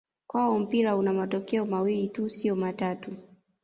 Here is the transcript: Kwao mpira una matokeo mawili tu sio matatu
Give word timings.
Kwao 0.27 0.59
mpira 0.59 0.95
una 0.95 1.13
matokeo 1.13 1.65
mawili 1.65 2.07
tu 2.07 2.29
sio 2.29 2.55
matatu 2.55 3.13